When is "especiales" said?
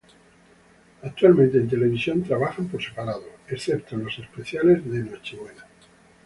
4.17-4.83